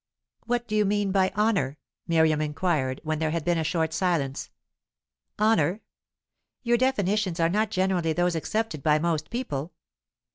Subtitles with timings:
[0.47, 4.49] "What do you mean by honour?" Miriam inquired, when there had been a short silence.
[5.39, 5.81] "Honour?"
[6.63, 9.73] "Your definitions are not generally those accepted by most people."